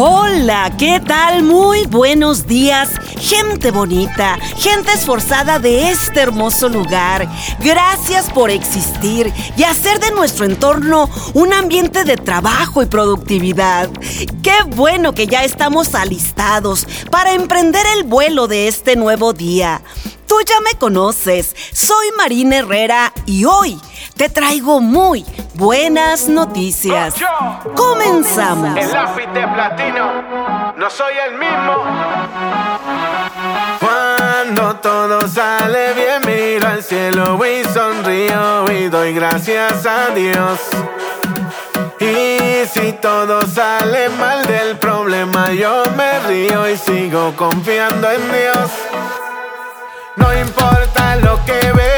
[0.00, 1.42] Hola, ¿qué tal?
[1.42, 7.28] Muy buenos días, gente bonita, gente esforzada de este hermoso lugar.
[7.58, 13.90] Gracias por existir y hacer de nuestro entorno un ambiente de trabajo y productividad.
[14.40, 19.82] Qué bueno que ya estamos alistados para emprender el vuelo de este nuevo día.
[20.28, 23.80] Tú ya me conoces, soy Marina Herrera y hoy
[24.18, 25.24] te traigo muy
[25.54, 27.14] buenas noticias.
[27.76, 28.76] Comenzamos.
[28.76, 31.84] El lápiz de platino, no soy el mismo.
[33.78, 40.58] Cuando todo sale bien, miro al cielo y sonrío y doy gracias a Dios.
[42.00, 48.70] Y si todo sale mal del problema, yo me río y sigo confiando en Dios.
[50.16, 51.97] No importa lo que veo,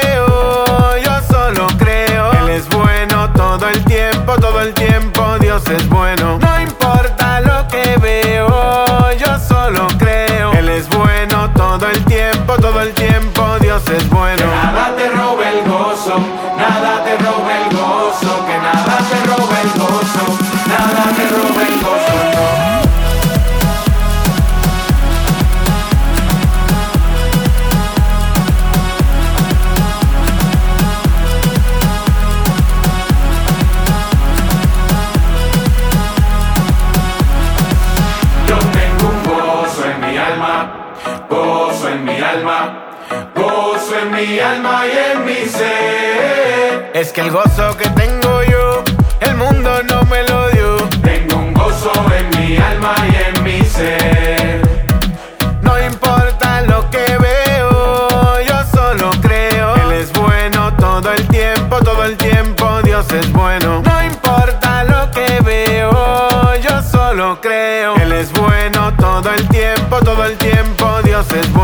[67.31, 67.97] solo creo.
[67.97, 71.60] Él es bueno todo el tiempo, todo el tiempo Dios es bueno.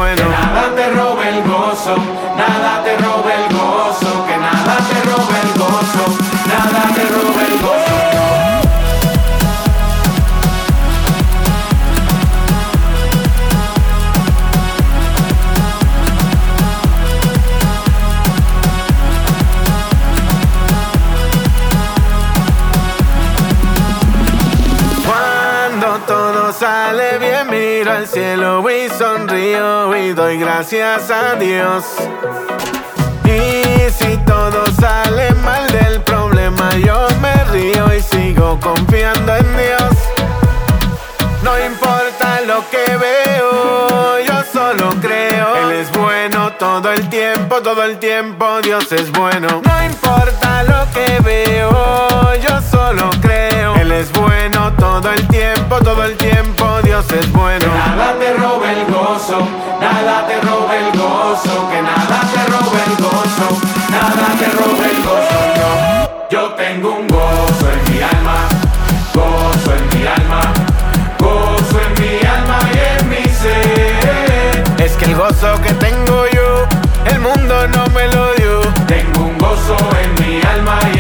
[30.69, 31.85] Gracias a Dios.
[33.25, 39.93] Y si todo sale mal del problema, yo me río y sigo confiando en Dios.
[41.45, 45.55] No importa lo que veo, yo solo creo.
[45.69, 49.63] Él es bueno todo el tiempo, todo el tiempo Dios es bueno.
[49.65, 53.77] No importa lo que veo, yo solo creo.
[53.77, 54.36] Él es bueno
[55.01, 57.67] todo el tiempo, todo el tiempo Dios es bueno.
[57.67, 59.47] Nada te robe el gozo,
[59.79, 63.49] nada te robe el gozo, que nada te robe el gozo,
[63.91, 65.39] nada te robe el gozo.
[65.59, 66.29] no.
[66.31, 68.49] Yo tengo un gozo en mi alma,
[69.13, 70.41] gozo en mi alma,
[71.19, 74.65] gozo en mi alma y en mi ser.
[74.79, 76.67] Es que el gozo que tengo yo,
[77.13, 78.61] el mundo no me lo dio.
[78.87, 80.96] Tengo un gozo en mi alma y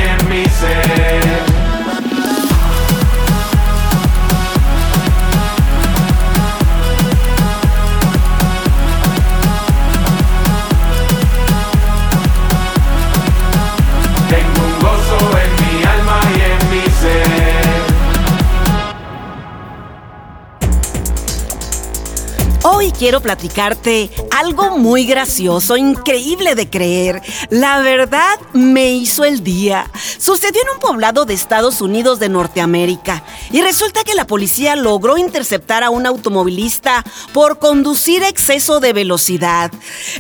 [22.69, 27.23] Hoy quiero platicarte algo muy gracioso, increíble de creer.
[27.49, 29.89] La verdad me hizo el día.
[30.19, 33.23] Sucedió en un poblado de Estados Unidos de Norteamérica
[33.53, 39.71] y resulta que la policía logró interceptar a un automovilista por conducir exceso de velocidad.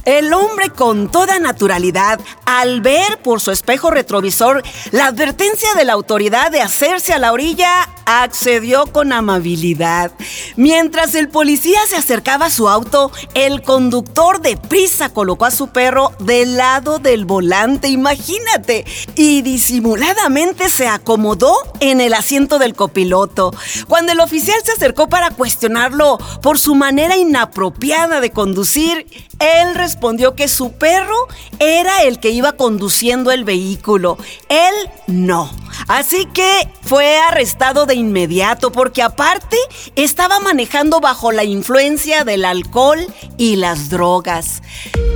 [0.04, 5.94] El hombre con toda naturalidad, al ver por su espejo retrovisor la advertencia de la
[5.94, 10.12] autoridad de hacerse a la orilla, accedió con amabilidad.
[10.54, 16.12] Mientras el policía se acercaba su auto, el conductor de prisa colocó a su perro
[16.18, 18.84] del lado del volante, imagínate,
[19.14, 23.54] y disimuladamente se acomodó en el asiento del copiloto.
[23.88, 29.06] Cuando el oficial se acercó para cuestionarlo por su manera inapropiada de conducir,
[29.38, 31.16] él respondió que su perro
[31.58, 34.18] era el que iba conduciendo el vehículo,
[34.48, 34.74] él
[35.06, 35.50] no.
[35.88, 39.56] Así que fue arrestado de inmediato porque aparte
[39.94, 43.06] estaba manejando bajo la influencia del alcohol
[43.38, 44.62] y las drogas.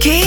[0.00, 0.24] ¿Qué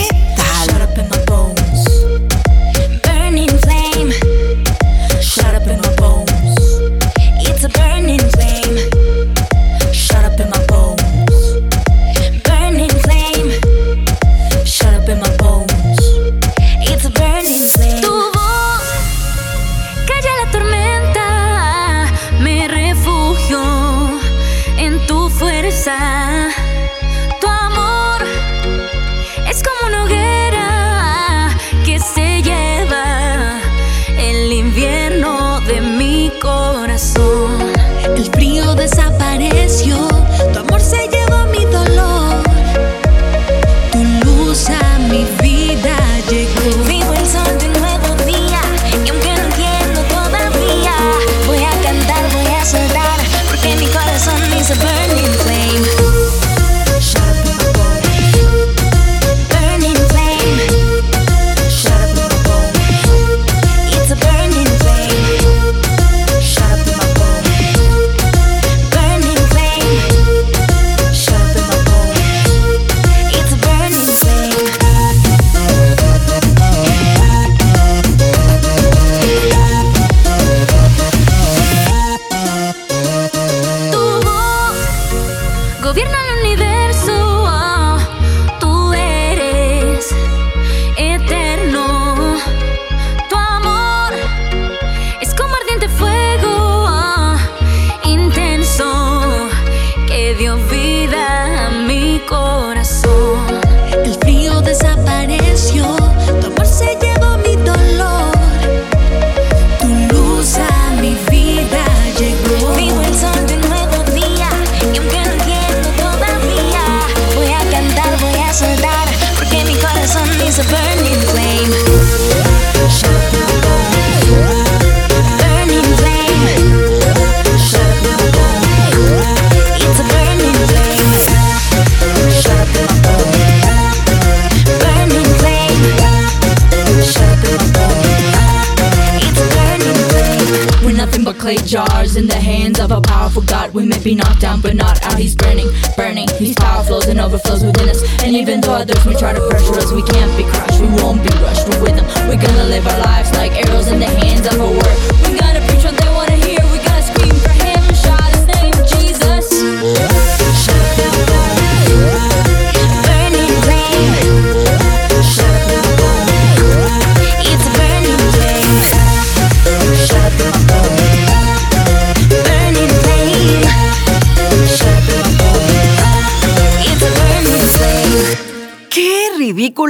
[143.74, 145.18] We may be knocked down, but not out.
[145.18, 145.68] He's burning,
[145.98, 146.28] burning.
[146.38, 148.04] His power flows and overflows within us.
[148.22, 150.80] And even though others may try to pressure us, we can't be crushed.
[150.80, 151.68] We won't be rushed.
[151.68, 152.06] We're with them.
[152.30, 154.93] We're gonna live our lives like arrows in the hands of a word.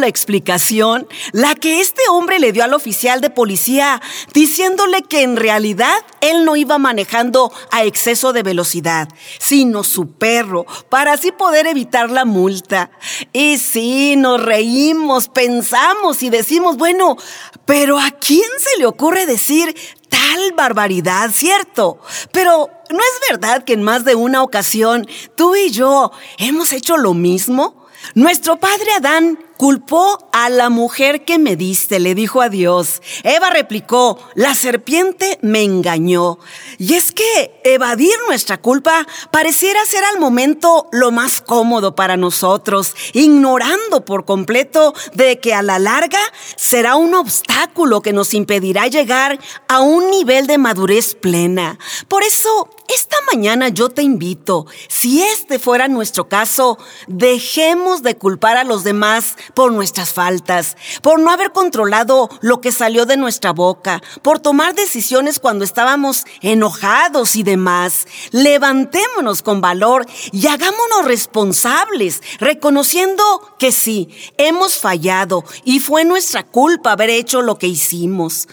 [0.03, 4.01] Ridícula explicación la que este hombre le dio al oficial de policía,
[4.33, 9.07] diciéndole que en realidad él no iba manejando a exceso de velocidad,
[9.39, 12.91] sino su perro, para así poder evitar la multa.
[13.31, 17.17] Y sí, nos reímos, pensamos y decimos, bueno,
[17.65, 19.75] pero ¿a quién se le ocurre decir
[20.09, 21.99] tal barbaridad, cierto?
[22.31, 26.97] Pero ¿no es verdad que en más de una ocasión tú y yo hemos hecho
[26.97, 27.83] lo mismo?
[28.15, 33.01] Nuestro padre Adán culpó a la mujer que me diste, le dijo a Dios.
[33.23, 36.39] Eva replicó, la serpiente me engañó.
[36.77, 42.95] Y es que evadir nuestra culpa pareciera ser al momento lo más cómodo para nosotros,
[43.13, 46.19] ignorando por completo de que a la larga
[46.55, 51.77] será un obstáculo que nos impedirá llegar a un nivel de madurez plena.
[52.07, 58.57] Por eso, esta mañana yo te invito, si este fuera nuestro caso, dejemos de culpar
[58.57, 63.51] a los demás por nuestras faltas, por no haber controlado lo que salió de nuestra
[63.51, 68.07] boca, por tomar decisiones cuando estábamos enojados y demás.
[68.31, 73.23] Levantémonos con valor y hagámonos responsables, reconociendo
[73.59, 78.47] que sí, hemos fallado y fue nuestra culpa haber hecho lo que hicimos.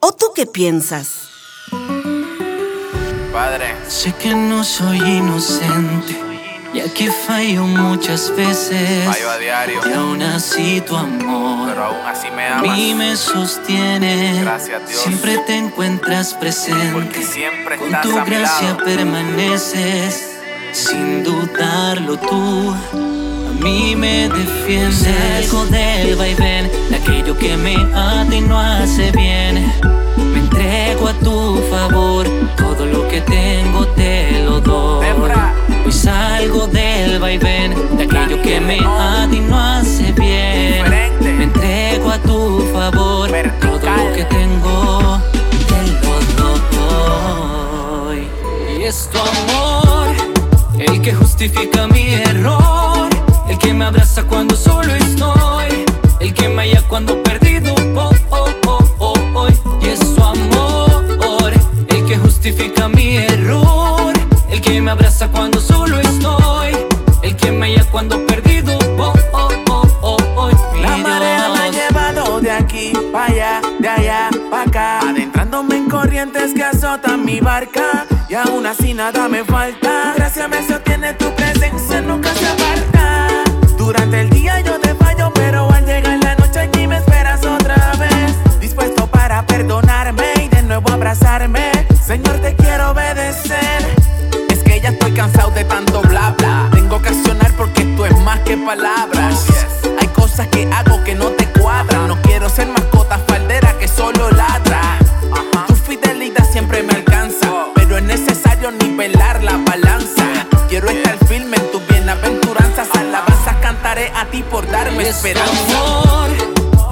[0.00, 1.28] ¿O tú qué piensas?
[3.32, 6.20] Padre, Sé que no soy inocente,
[6.76, 9.04] ya que fallo muchas veces.
[9.06, 12.76] fallo a diario, Y aún así tu amor pero aún así me a amas.
[12.76, 14.40] mí me sostiene.
[14.42, 15.00] Gracias, Dios.
[15.02, 17.22] Siempre te encuentras Porque presente.
[17.22, 18.84] siempre Con estás tu a mi gracia lado.
[18.84, 20.32] permaneces.
[20.72, 22.74] Sin dudarlo tú.
[22.92, 25.06] A mí me defiendes.
[25.48, 29.72] Salgo del vaivén de aquello que me ata y no hace bien.
[30.32, 32.26] Me entrego a tu favor.
[32.56, 35.06] Todo lo que tengo te lo doy.
[35.06, 35.54] Debra.
[35.86, 40.84] Hoy salgo del vaivén de aquello que me ata y no hace bien.
[41.20, 43.30] Me entrego a tu favor.
[43.60, 45.22] Todo lo que tengo
[45.68, 45.76] te
[46.36, 48.26] lo doy.
[48.80, 50.08] Y es tu amor
[50.76, 53.08] el que justifica mi error,
[53.48, 55.84] el que me abraza cuando solo estoy,
[56.18, 57.76] el que me halla cuando perdido
[59.32, 59.54] voy.
[59.80, 61.52] Y es su amor
[61.88, 63.95] el que justifica mi error,
[64.56, 66.72] el que me abraza cuando solo estoy,
[67.22, 69.20] el que me halla cuando perdido voy.
[69.32, 69.50] Oh,
[70.00, 75.00] oh, oh, La marea me ha llevado de aquí para allá, de allá para acá,
[75.00, 80.14] adentrándome en corrientes que azotan mi barca y aún así nada me falta.
[80.16, 83.28] Gracias me sostiene tu presencia, nunca se aparta.
[83.76, 87.92] Durante el día yo te fallo, pero al llegar la noche aquí me esperas otra
[87.98, 91.72] vez, dispuesto para perdonarme y de nuevo abrazarme.
[92.02, 94.05] Señor, te quiero obedecer
[95.26, 96.68] cansado de tanto bla bla.
[96.72, 99.46] Tengo que accionar porque esto es más que palabras.
[100.00, 102.08] Hay cosas que hago que no te cuadran.
[102.08, 104.98] No quiero ser mascota faldera que solo ladra.
[105.66, 110.46] Tu fidelidad siempre me alcanza, pero es necesario nivelar la balanza.
[110.68, 112.88] Quiero estar firme en tus bienaventuranzas.
[112.94, 115.78] Alabanzas cantaré a ti por darme esperanza.
[115.78, 116.30] amor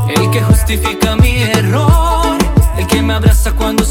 [0.09, 2.37] el que justifica mi error,
[2.77, 3.84] el que me abraza cuando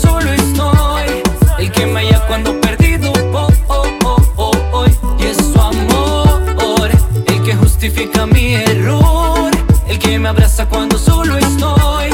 [8.04, 9.52] justifica mi error,
[9.88, 12.10] el que me abraza cuando solo estoy,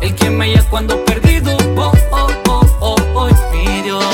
[0.00, 3.32] el que me halla cuando perdido voy.
[3.52, 4.04] Mi Dios,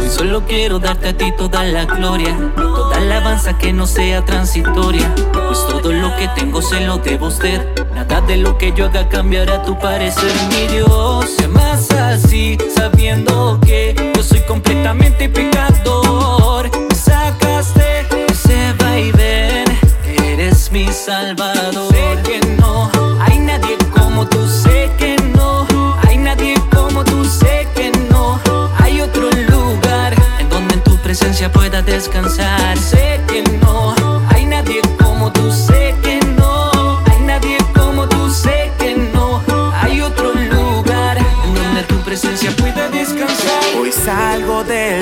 [0.00, 5.12] hoy solo quiero darte a ti toda la gloria, toda alabanza que no sea transitoria,
[5.32, 7.66] pues todo lo que tengo se lo debo a usted.
[7.94, 11.26] Nada de lo que yo haga cambiará tu parecer, mi Dios.
[11.36, 16.37] Se más así, sabiendo que yo soy completamente pecador.
[20.70, 21.92] Mi salvador.
[21.92, 25.66] Sé que no hay nadie como tú, sé que no
[26.06, 28.40] hay nadie como tú, sé que no
[28.78, 32.76] hay otro lugar en donde en tu presencia pueda descansar.
[32.76, 33.97] Sé que no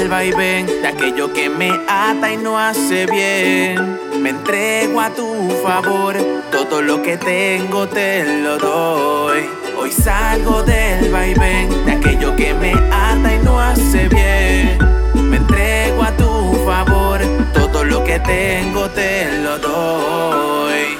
[0.09, 3.99] vaivén de aquello que me ata y no hace bien.
[4.21, 6.17] Me entrego a tu favor,
[6.51, 9.49] todo lo que tengo te lo doy.
[9.79, 14.79] Hoy salgo del vaivén de aquello que me ata y no hace bien.
[15.15, 17.21] Me entrego a tu favor,
[17.53, 20.99] todo lo que tengo te lo doy.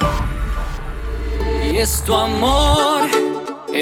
[1.71, 3.26] Y es tu amor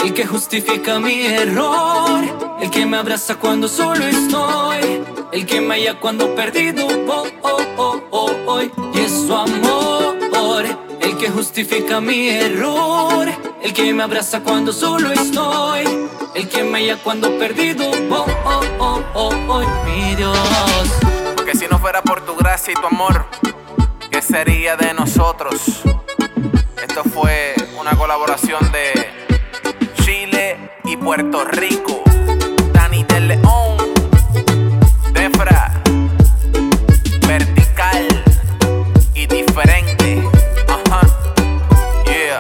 [0.03, 2.25] el que justifica mi error,
[2.61, 8.71] el que me abraza cuando solo estoy, el que me halla cuando perdido voy.
[8.95, 10.15] Y es su amor
[11.05, 13.29] el que justifica mi error,
[13.63, 15.85] el que me abraza cuando solo estoy,
[16.35, 19.67] el que me halla cuando perdido voy.
[19.85, 20.39] Mi Dios.
[21.37, 23.27] Porque si no fuera por tu gracia y tu amor,
[24.11, 25.83] ¿qué sería de nosotros?
[26.83, 28.73] Esto fue una colaboración
[31.05, 32.03] Puerto Rico.
[32.73, 33.77] Dani de León,
[35.13, 35.83] Defra,
[37.29, 38.25] vertical
[39.15, 40.23] y diferente.
[40.67, 41.03] Ajá,
[42.07, 42.39] yeah.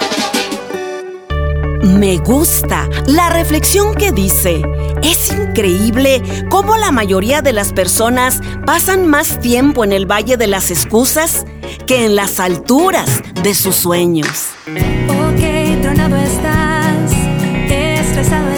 [1.82, 4.62] Me gusta la reflexión que dice,
[5.02, 10.46] es increíble cómo la mayoría de las personas pasan más tiempo en el Valle de
[10.46, 11.44] las Excusas
[11.86, 14.46] que en las alturas de sus sueños.
[14.66, 17.12] Ok, tronado estás,
[17.68, 18.53] estresado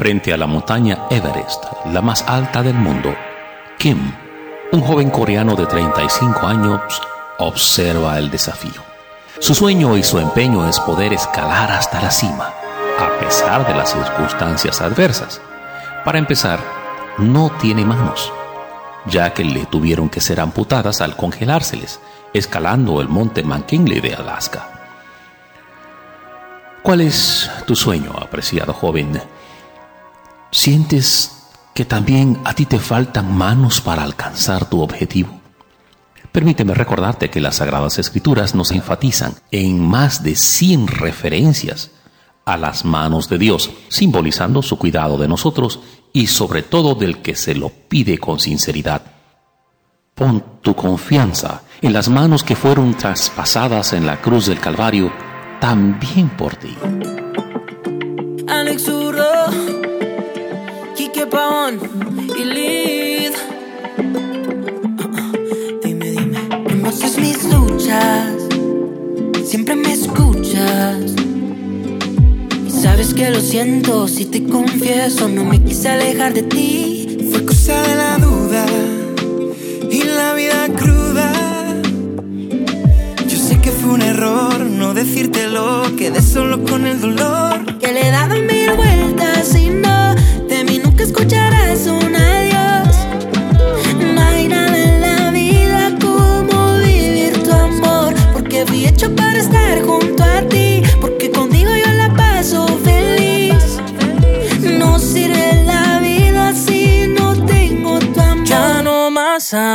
[0.00, 3.14] frente a la montaña Everest, la más alta del mundo,
[3.78, 4.14] Kim,
[4.72, 6.80] un joven coreano de 35 años,
[7.36, 8.82] observa el desafío.
[9.40, 12.50] Su sueño y su empeño es poder escalar hasta la cima,
[12.98, 15.42] a pesar de las circunstancias adversas.
[16.02, 16.60] Para empezar,
[17.18, 18.32] no tiene manos,
[19.04, 22.00] ya que le tuvieron que ser amputadas al congelárseles,
[22.32, 24.66] escalando el monte McKinley de Alaska.
[26.80, 29.20] ¿Cuál es tu sueño, apreciado joven?
[30.50, 35.40] ¿Sientes que también a ti te faltan manos para alcanzar tu objetivo?
[36.32, 41.90] Permíteme recordarte que las Sagradas Escrituras nos enfatizan en más de 100 referencias
[42.44, 45.80] a las manos de Dios, simbolizando su cuidado de nosotros
[46.12, 49.02] y sobre todo del que se lo pide con sinceridad.
[50.14, 55.12] Pon tu confianza en las manos que fueron traspasadas en la cruz del Calvario
[55.60, 56.76] también por ti.
[58.48, 58.88] Alex
[61.30, 61.78] Pavón
[62.38, 63.32] y Lid.
[65.84, 66.64] Dime, dime.
[66.64, 68.34] Conoces mis luchas,
[69.44, 71.14] siempre me escuchas.
[72.66, 77.28] Y sabes que lo siento si te confieso, no me quise alejar de ti.
[77.30, 78.66] Fue cosa de la duda
[79.90, 81.32] y la vida cruda.
[83.28, 87.78] Yo sé que fue un error no decírtelo, quedé solo con el dolor.
[87.78, 89.89] Que le daba mil vueltas y no,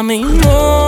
[0.03, 0.84] más a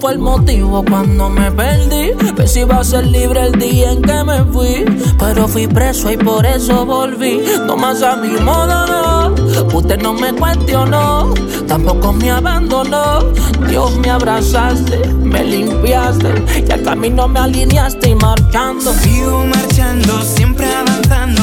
[0.00, 2.12] Fue el motivo cuando me perdí.
[2.34, 4.84] Pensé iba a ser libre el día en que me fui.
[5.18, 7.42] Pero fui preso y por eso volví.
[7.66, 9.34] No más a mi modo, no.
[9.74, 11.32] Usted no me cuestionó,
[11.66, 13.20] tampoco me abandonó.
[13.68, 16.28] Dios me abrazaste, me limpiaste.
[16.66, 18.92] Y al camino me alineaste y marchando.
[18.92, 21.42] Sigo marchando, siempre avanzando.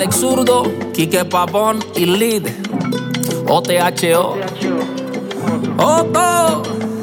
[0.00, 0.62] Alex Zurdo,
[0.94, 2.46] Quique Pavón y Lid.
[3.46, 4.34] OTHO.
[5.76, 6.62] Otto.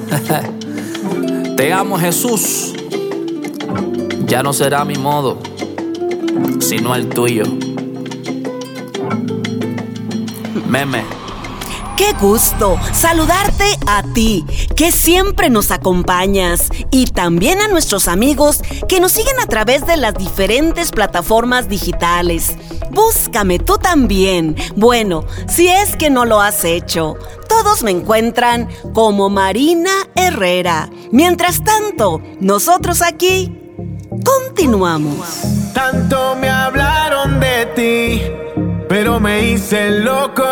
[1.58, 2.74] Te amo Jesús.
[4.26, 5.38] Ya no será mi modo,
[6.60, 7.44] sino el tuyo.
[10.68, 11.04] Meme.
[11.98, 14.44] Qué gusto saludarte a ti,
[14.76, 19.98] que siempre nos acompañas, y también a nuestros amigos que nos siguen a través de
[19.98, 22.56] las diferentes plataformas digitales.
[22.98, 24.56] Búscame tú también.
[24.76, 27.16] Bueno, si es que no lo has hecho,
[27.48, 30.90] todos me encuentran como Marina Herrera.
[31.12, 33.56] Mientras tanto, nosotros aquí
[34.26, 35.44] continuamos.
[35.76, 38.20] Tanto me hablaron de ti,
[38.90, 40.44] pero me hice loco.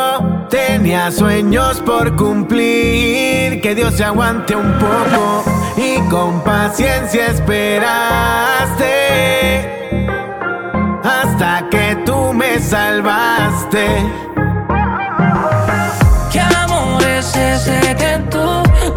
[0.48, 5.44] Tenía sueños por cumplir, que Dios se aguante un poco
[5.78, 9.16] y con paciencia esperaste
[12.76, 13.86] salvaste.
[16.34, 18.48] ¿Qué amor es ese que tú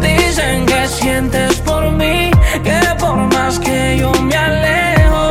[0.01, 2.29] dicen que sientes por mí?
[2.67, 5.23] Que por más que yo me alejo,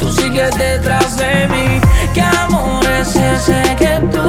[0.00, 1.68] tú sigues detrás de mí.
[2.14, 4.28] ¿Qué amor es ese que tú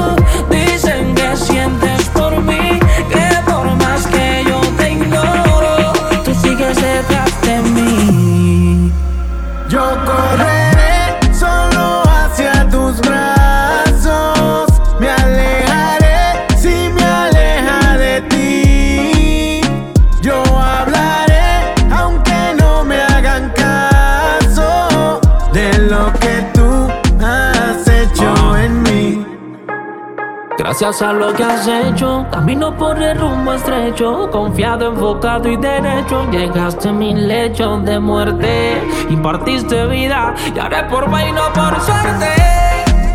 [30.84, 36.30] Gracias a lo que has hecho, camino por el rumbo estrecho, confiado, enfocado y derecho,
[36.30, 42.28] llegaste a mi lecho de muerte, impartiste vida y haré por y no por suerte.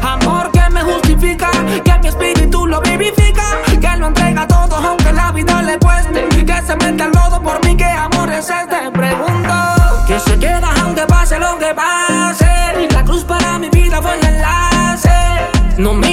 [0.02, 1.50] Amor que me justifica,
[1.84, 3.44] que mi espíritu lo vivifica,
[3.78, 7.62] que lo entrega todo aunque la vida le cueste, que se mete al lodo por
[7.66, 9.54] mí, que amor es este, pregunto,
[10.06, 14.24] que se queda aunque pase lo que pase, la cruz para mi vida fue el
[14.24, 15.10] enlace.
[15.76, 16.07] No fracaso,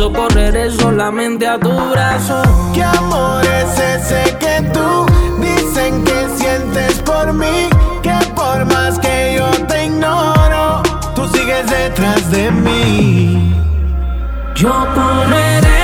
[0.00, 2.42] por eso correré solamente a tu brazo.
[2.72, 5.06] ¿Qué amor es ese que tú
[5.40, 7.68] dicen que sientes por mí?
[8.02, 10.82] Que por más que yo te ignoro,
[11.14, 13.54] tú sigues detrás de mí.
[14.54, 15.79] Yo correré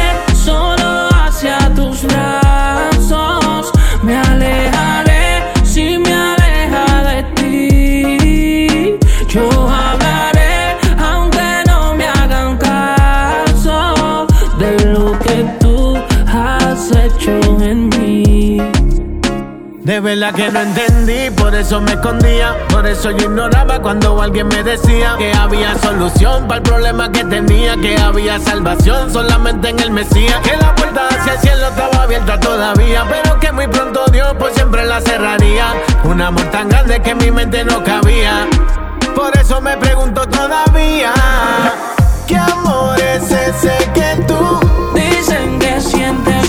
[20.36, 22.54] que no entendí, por eso me escondía.
[22.68, 27.24] Por eso yo ignoraba cuando alguien me decía que había solución para el problema que
[27.24, 27.76] tenía.
[27.76, 30.38] Que había salvación solamente en el Mesías.
[30.42, 33.04] Que la puerta hacia el cielo estaba abierta todavía.
[33.08, 35.74] Pero que muy pronto Dios por siempre la cerraría.
[36.04, 38.46] Un amor tan grande que mi mente no cabía.
[39.14, 41.12] Por eso me pregunto todavía:
[42.26, 44.60] ¿Qué amor es ese que tú
[44.94, 46.45] Dicen que sientes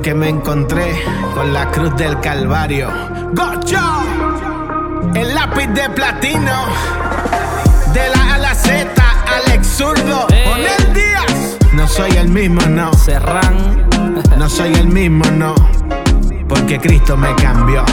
[0.00, 2.88] Porque me encontré con la cruz del Calvario.
[3.34, 3.78] ¡Gocho!
[5.14, 6.64] El lápiz de platino.
[7.92, 8.88] De la A a la Z,
[9.44, 10.26] Alex Zurdo.
[10.26, 11.58] Con el Díaz.
[11.74, 12.94] No soy el mismo, no.
[12.94, 13.90] Serrán.
[14.38, 15.54] No soy el mismo, no.
[16.48, 17.84] Porque Cristo me cambió.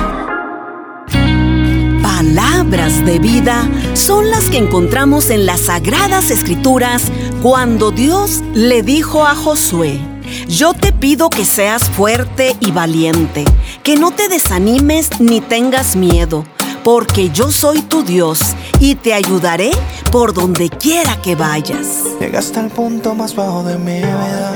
[2.01, 9.25] Palabras de vida son las que encontramos en las sagradas escrituras cuando Dios le dijo
[9.25, 9.99] a Josué,
[10.47, 13.45] yo te pido que seas fuerte y valiente,
[13.83, 16.45] que no te desanimes ni tengas miedo,
[16.83, 18.39] porque yo soy tu Dios
[18.79, 19.71] y te ayudaré
[20.11, 22.03] por donde quiera que vayas.
[22.19, 24.53] Llegué hasta el punto más bajo de mi vida.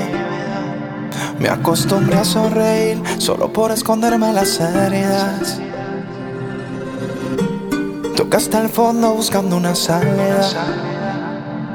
[1.39, 5.59] Me acostumbré a sonreír solo por esconderme las heridas.
[8.15, 10.90] Toqué hasta el fondo buscando una salida.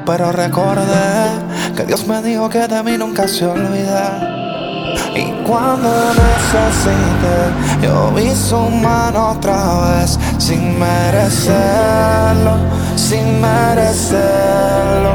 [0.07, 4.17] Pero recordé que Dios me dijo que de mí nunca se olvida.
[5.13, 12.55] Y cuando necesité, yo vi su mano otra vez, sin merecerlo,
[12.95, 15.11] sin merecerlo.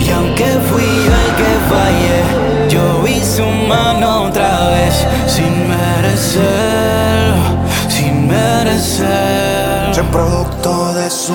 [0.00, 2.24] Y aunque fui el que fallé,
[2.68, 7.36] yo vi su mano otra vez, sin merecerlo,
[7.88, 9.94] sin merecerlo.
[9.94, 11.34] Soy producto de su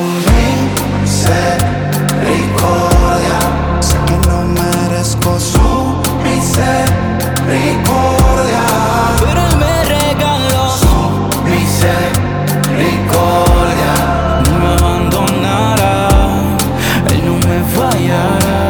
[1.05, 2.96] misericordia.
[3.79, 8.65] Sé que no merezco su misericordia.
[9.19, 10.75] Pero él me regaló
[11.45, 13.93] Misericordia.
[14.45, 16.09] no me abandonará,
[17.09, 18.65] él no me fallará.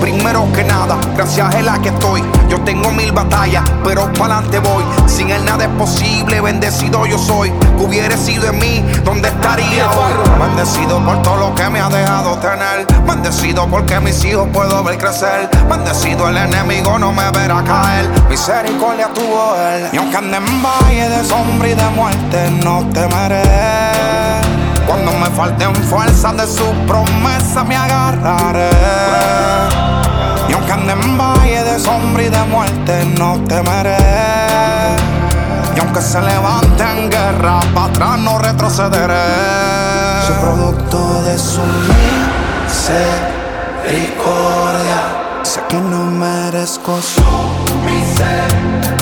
[0.00, 2.29] Primero que nada, gracias a él a que estoy.
[2.64, 4.84] Tengo mil batallas, pero pa'lante voy.
[5.06, 7.50] Sin él nada es posible, bendecido yo soy.
[7.50, 10.12] Que hubiera sido en mí, ¿dónde estaría hoy?
[10.38, 12.86] Bendecido por todo lo que me ha dejado tener.
[13.06, 15.48] Bendecido porque mis hijos puedo ver crecer.
[15.68, 18.08] Bendecido el enemigo no me verá caer.
[18.28, 19.88] Misericordia tuvo él.
[19.92, 23.42] Y aunque ande en valle de sombra y de muerte, no temeré.
[24.86, 28.70] Cuando me falten fuerzas de su promesa me agarraré.
[30.48, 30.96] Y aunque ande
[31.80, 33.96] sombra y de muerte, no temeré.
[35.74, 39.14] Y aunque se levante en guerra, para atrás no retrocederé.
[40.26, 41.62] Soy producto de su
[43.82, 45.00] misericordia.
[45.42, 47.22] Sé que no merezco su
[47.86, 48.99] misericordia.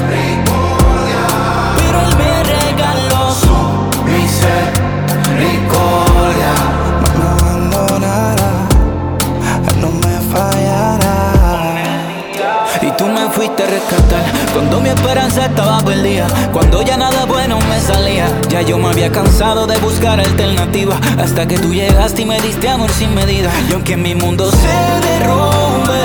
[15.39, 16.27] Mi esperanza estaba perdida.
[16.53, 18.27] Cuando ya nada bueno me salía.
[18.49, 20.99] Ya yo me había cansado de buscar alternativas.
[21.19, 23.51] Hasta que tú llegaste y me diste amor sin medida.
[23.69, 24.75] Y aunque mi mundo se
[25.07, 26.01] derrumbe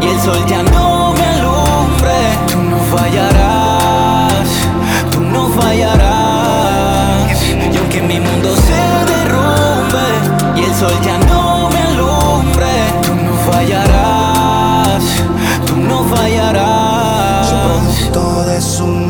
[0.00, 2.18] y el sol ya no me alumbre,
[2.50, 4.48] tú no fallarás,
[5.10, 7.42] tú no fallarás.
[7.72, 8.80] Y aunque mi mundo se
[9.12, 10.06] derrumbe
[10.56, 12.72] y el sol ya no me alumbre,
[13.02, 15.04] tú no fallarás,
[15.66, 16.67] tú no fallarás.
[18.88, 19.00] De su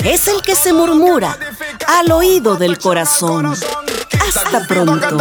[0.05, 1.37] es el que se murmura
[1.87, 3.47] al oído del corazón.
[3.47, 5.19] Hasta pronto.